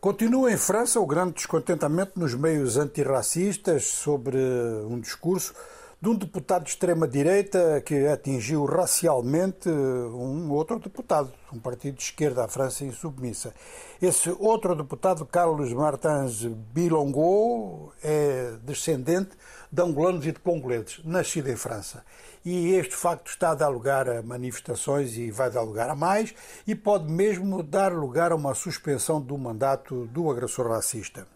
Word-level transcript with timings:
Continua 0.00 0.52
em 0.52 0.56
França 0.56 1.00
o 1.00 1.06
grande 1.06 1.32
descontentamento 1.32 2.20
nos 2.20 2.32
meios 2.32 2.76
antirracistas 2.76 3.84
sobre 3.86 4.38
um 4.88 5.00
discurso 5.00 5.52
de 6.00 6.08
um 6.08 6.14
deputado 6.14 6.62
de 6.62 6.70
extrema-direita 6.70 7.82
que 7.84 8.06
atingiu 8.06 8.64
racialmente 8.64 9.68
um 9.68 10.48
outro 10.52 10.78
deputado, 10.78 11.32
um 11.52 11.58
partido 11.58 11.96
de 11.96 12.04
esquerda, 12.04 12.44
a 12.44 12.48
França 12.48 12.84
insubmissa. 12.84 13.52
Esse 14.00 14.30
outro 14.38 14.76
deputado, 14.76 15.26
Carlos 15.26 15.72
Martins 15.72 16.44
Bilongo, 16.72 17.92
é 18.00 18.52
descendente 18.62 19.30
de 19.72 19.82
angolanos 19.82 20.24
e 20.24 20.30
de 20.30 20.38
congoleses, 20.38 21.00
nascido 21.04 21.50
em 21.50 21.56
França. 21.56 22.04
E 22.44 22.74
este 22.74 22.94
facto 22.94 23.28
está 23.28 23.50
a 23.50 23.56
dar 23.56 23.68
lugar 23.68 24.08
a 24.08 24.22
manifestações 24.22 25.16
e 25.16 25.32
vai 25.32 25.50
dar 25.50 25.62
lugar 25.62 25.90
a 25.90 25.96
mais, 25.96 26.32
e 26.64 26.76
pode 26.76 27.10
mesmo 27.10 27.60
dar 27.60 27.92
lugar 27.92 28.30
a 28.30 28.36
uma 28.36 28.54
suspensão 28.54 29.20
do 29.20 29.36
mandato 29.36 30.06
do 30.06 30.30
agressor 30.30 30.68
racista. 30.68 31.26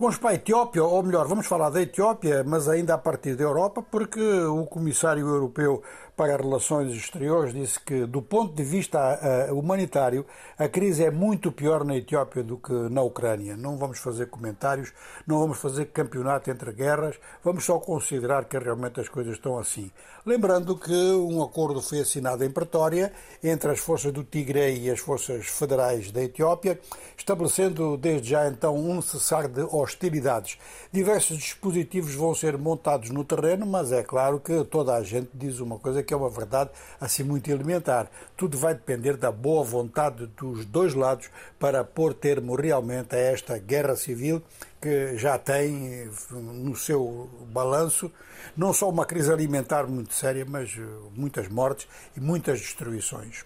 Vamos 0.00 0.16
para 0.16 0.30
a 0.30 0.34
Etiópia, 0.34 0.82
ou 0.82 1.02
melhor, 1.02 1.28
vamos 1.28 1.46
falar 1.46 1.68
da 1.68 1.82
Etiópia, 1.82 2.42
mas 2.42 2.70
ainda 2.70 2.94
a 2.94 2.98
partir 2.98 3.36
da 3.36 3.44
Europa, 3.44 3.82
porque 3.82 4.18
o 4.18 4.64
Comissário 4.64 5.28
Europeu 5.28 5.82
para 6.20 6.36
Relações 6.36 6.92
Exteriores 6.92 7.54
disse 7.54 7.80
que, 7.80 8.04
do 8.04 8.20
ponto 8.20 8.54
de 8.54 8.62
vista 8.62 9.48
uh, 9.48 9.58
humanitário, 9.58 10.26
a 10.58 10.68
crise 10.68 11.02
é 11.02 11.10
muito 11.10 11.50
pior 11.50 11.82
na 11.82 11.96
Etiópia 11.96 12.42
do 12.42 12.58
que 12.58 12.74
na 12.90 13.00
Ucrânia. 13.00 13.56
Não 13.56 13.78
vamos 13.78 14.00
fazer 14.00 14.26
comentários, 14.26 14.92
não 15.26 15.38
vamos 15.38 15.56
fazer 15.56 15.86
campeonato 15.86 16.50
entre 16.50 16.72
guerras, 16.72 17.18
vamos 17.42 17.64
só 17.64 17.78
considerar 17.78 18.44
que 18.44 18.58
realmente 18.58 19.00
as 19.00 19.08
coisas 19.08 19.32
estão 19.32 19.58
assim. 19.58 19.90
Lembrando 20.26 20.76
que 20.76 20.92
um 20.92 21.42
acordo 21.42 21.80
foi 21.80 22.00
assinado 22.00 22.44
em 22.44 22.50
Pretória 22.50 23.10
entre 23.42 23.70
as 23.70 23.78
forças 23.78 24.12
do 24.12 24.22
Tigre 24.22 24.78
e 24.78 24.90
as 24.90 25.00
forças 25.00 25.46
federais 25.46 26.12
da 26.12 26.22
Etiópia, 26.22 26.78
estabelecendo 27.16 27.96
desde 27.96 28.28
já 28.28 28.46
então 28.46 28.76
um 28.76 29.00
cessar 29.00 29.48
de 29.48 29.62
hostilidades. 29.62 30.58
Diversos 30.92 31.38
dispositivos 31.38 32.14
vão 32.14 32.34
ser 32.34 32.58
montados 32.58 33.08
no 33.08 33.24
terreno, 33.24 33.64
mas 33.64 33.92
é 33.92 34.02
claro 34.02 34.38
que 34.38 34.62
toda 34.64 34.94
a 34.94 35.02
gente 35.02 35.30
diz 35.32 35.58
uma 35.60 35.78
coisa 35.78 36.02
que 36.02 36.09
é 36.14 36.16
uma 36.16 36.30
verdade 36.30 36.70
assim 37.00 37.22
muito 37.22 37.50
elementar. 37.50 38.10
Tudo 38.36 38.58
vai 38.58 38.74
depender 38.74 39.16
da 39.16 39.30
boa 39.30 39.64
vontade 39.64 40.26
dos 40.26 40.64
dois 40.64 40.94
lados 40.94 41.30
para 41.58 41.84
pôr 41.84 42.14
termo 42.14 42.54
realmente 42.54 43.14
a 43.14 43.18
esta 43.18 43.58
guerra 43.58 43.96
civil 43.96 44.42
que 44.80 45.16
já 45.16 45.38
tem 45.38 46.10
no 46.30 46.74
seu 46.74 47.28
balanço 47.52 48.10
não 48.56 48.72
só 48.72 48.88
uma 48.88 49.04
crise 49.04 49.32
alimentar 49.32 49.86
muito 49.86 50.14
séria, 50.14 50.44
mas 50.44 50.76
eh, 50.76 50.82
muitas 51.14 51.48
mortes 51.48 51.86
e 52.16 52.20
muitas 52.20 52.60
destruições. 52.60 53.44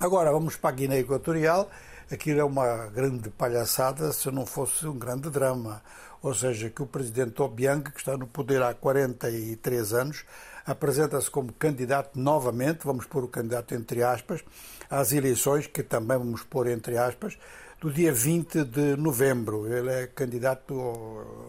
Agora 0.00 0.32
vamos 0.32 0.56
para 0.56 0.70
a 0.70 0.72
Guiné 0.72 0.98
Equatorial. 0.98 1.70
Aquilo 2.10 2.40
é 2.40 2.44
uma 2.44 2.88
grande 2.88 3.30
palhaçada 3.30 4.12
se 4.12 4.28
não 4.30 4.44
fosse 4.44 4.86
um 4.86 4.98
grande 4.98 5.30
drama. 5.30 5.80
Ou 6.20 6.34
seja, 6.34 6.68
que 6.68 6.82
o 6.82 6.86
presidente 6.86 7.40
Obiang, 7.40 7.90
que 7.90 7.98
está 7.98 8.16
no 8.16 8.26
poder 8.26 8.60
há 8.60 8.74
43 8.74 9.92
anos, 9.92 10.24
apresenta-se 10.66 11.30
como 11.30 11.52
candidato 11.52 12.18
novamente, 12.18 12.84
vamos 12.84 13.06
pôr 13.06 13.22
o 13.24 13.28
candidato 13.28 13.72
entre 13.74 14.02
aspas, 14.02 14.42
às 14.90 15.12
eleições, 15.12 15.68
que 15.68 15.82
também 15.82 16.18
vamos 16.18 16.42
pôr 16.42 16.66
entre 16.66 16.98
aspas, 16.98 17.38
do 17.84 17.92
dia 17.92 18.10
20 18.10 18.64
de 18.64 18.96
novembro. 18.96 19.70
Ele 19.70 19.90
é 19.90 20.06
candidato 20.06 20.72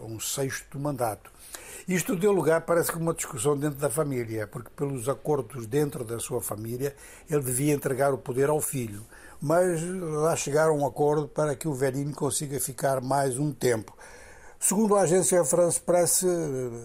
a 0.02 0.04
um 0.04 0.20
sexto 0.20 0.78
mandato. 0.78 1.32
Isto 1.88 2.14
deu 2.14 2.30
lugar, 2.30 2.60
parece 2.60 2.92
que, 2.92 2.98
uma 2.98 3.14
discussão 3.14 3.56
dentro 3.56 3.78
da 3.78 3.88
família, 3.88 4.46
porque, 4.46 4.68
pelos 4.76 5.08
acordos 5.08 5.66
dentro 5.66 6.04
da 6.04 6.18
sua 6.18 6.42
família, 6.42 6.94
ele 7.30 7.40
devia 7.40 7.72
entregar 7.72 8.12
o 8.12 8.18
poder 8.18 8.50
ao 8.50 8.60
filho. 8.60 9.02
Mas 9.40 9.80
lá 9.82 10.36
chegaram 10.36 10.74
a 10.74 10.76
um 10.76 10.86
acordo 10.86 11.26
para 11.26 11.56
que 11.56 11.66
o 11.66 11.72
velhinho 11.72 12.14
consiga 12.14 12.60
ficar 12.60 13.00
mais 13.00 13.38
um 13.38 13.50
tempo. 13.50 13.96
Segundo 14.60 14.94
a 14.94 15.02
agência 15.02 15.42
France 15.42 15.80
Press, 15.80 16.22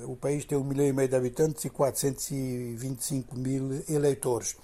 o 0.06 0.16
país 0.16 0.46
tem 0.46 0.58
um 0.58 0.64
milhão 0.64 0.88
e 0.88 0.94
meio 0.94 1.10
de 1.10 1.16
habitantes 1.18 1.66
e 1.66 1.70
425 1.70 3.38
mil 3.38 3.84
eleitores. 3.90 4.56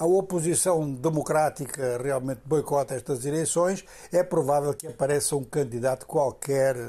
A 0.00 0.06
oposição 0.06 0.90
democrática 0.90 1.98
realmente 2.02 2.40
boicota 2.46 2.94
estas 2.94 3.26
eleições. 3.26 3.84
É 4.10 4.24
provável 4.24 4.72
que 4.72 4.86
apareça 4.86 5.36
um 5.36 5.44
candidato 5.44 6.06
qualquer 6.06 6.74
eh, 6.74 6.80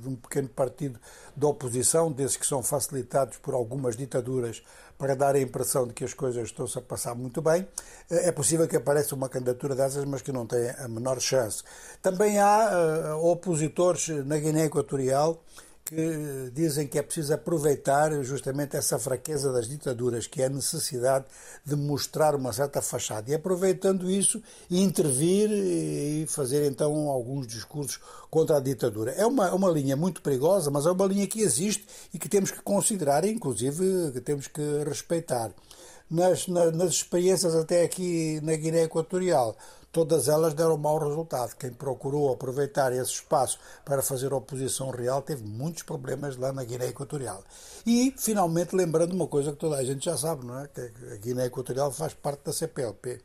de 0.00 0.08
um 0.08 0.16
pequeno 0.16 0.48
partido 0.48 0.98
de 1.36 1.46
oposição, 1.46 2.10
desses 2.10 2.36
que 2.36 2.44
são 2.44 2.60
facilitados 2.60 3.38
por 3.38 3.54
algumas 3.54 3.96
ditaduras 3.96 4.60
para 4.98 5.14
dar 5.14 5.36
a 5.36 5.40
impressão 5.40 5.86
de 5.86 5.94
que 5.94 6.02
as 6.02 6.14
coisas 6.14 6.46
estão-se 6.46 6.76
a 6.76 6.82
passar 6.82 7.14
muito 7.14 7.40
bem. 7.40 7.64
Eh, 8.10 8.30
é 8.30 8.32
possível 8.32 8.66
que 8.66 8.76
apareça 8.76 9.14
uma 9.14 9.28
candidatura 9.28 9.76
dessas, 9.76 10.04
mas 10.04 10.20
que 10.20 10.32
não 10.32 10.44
tem 10.44 10.68
a 10.70 10.88
menor 10.88 11.20
chance. 11.20 11.62
Também 12.02 12.40
há 12.40 13.12
uh, 13.14 13.24
opositores 13.24 14.08
na 14.08 14.36
Guiné 14.36 14.64
Equatorial 14.64 15.40
que 15.84 16.50
dizem 16.52 16.86
que 16.86 16.98
é 16.98 17.02
preciso 17.02 17.34
aproveitar 17.34 18.10
justamente 18.22 18.76
essa 18.76 18.98
fraqueza 18.98 19.52
das 19.52 19.68
ditaduras, 19.68 20.26
que 20.26 20.40
é 20.40 20.46
a 20.46 20.48
necessidade 20.48 21.26
de 21.64 21.76
mostrar 21.76 22.34
uma 22.34 22.52
certa 22.52 22.80
fachada. 22.80 23.30
E 23.30 23.34
aproveitando 23.34 24.10
isso, 24.10 24.42
intervir 24.70 25.50
e 25.50 26.26
fazer 26.28 26.66
então 26.66 27.08
alguns 27.08 27.46
discursos 27.46 28.00
contra 28.30 28.56
a 28.56 28.60
ditadura. 28.60 29.12
É 29.12 29.26
uma, 29.26 29.52
uma 29.52 29.70
linha 29.70 29.96
muito 29.96 30.22
perigosa, 30.22 30.70
mas 30.70 30.86
é 30.86 30.90
uma 30.90 31.06
linha 31.06 31.26
que 31.26 31.40
existe 31.40 31.86
e 32.14 32.18
que 32.18 32.28
temos 32.28 32.50
que 32.50 32.62
considerar, 32.62 33.24
inclusive 33.24 34.12
que 34.12 34.20
temos 34.20 34.46
que 34.46 34.62
respeitar. 34.84 35.52
Nas, 36.10 36.46
nas, 36.46 36.76
nas 36.76 36.90
experiências 36.90 37.54
até 37.54 37.82
aqui 37.82 38.38
na 38.42 38.54
Guiné 38.54 38.82
Equatorial, 38.82 39.56
todas 39.92 40.26
elas 40.26 40.54
deram 40.54 40.78
mau 40.78 40.98
resultado. 40.98 41.54
Quem 41.56 41.70
procurou 41.70 42.32
aproveitar 42.32 42.92
esse 42.92 43.12
espaço 43.12 43.58
para 43.84 44.02
fazer 44.02 44.32
oposição 44.32 44.90
real 44.90 45.20
teve 45.20 45.44
muitos 45.44 45.82
problemas 45.82 46.36
lá 46.36 46.52
na 46.52 46.64
Guiné 46.64 46.88
Equatorial. 46.88 47.44
E, 47.86 48.12
finalmente, 48.16 48.74
lembrando 48.74 49.12
uma 49.12 49.26
coisa 49.26 49.52
que 49.52 49.58
toda 49.58 49.76
a 49.76 49.84
gente 49.84 50.06
já 50.06 50.16
sabe, 50.16 50.46
não 50.46 50.58
é? 50.58 50.68
Que 50.68 50.80
a 51.12 51.16
Guiné 51.16 51.46
Equatorial 51.46 51.92
faz 51.92 52.14
parte 52.14 52.44
da 52.44 52.52
CPLP. 52.52 53.20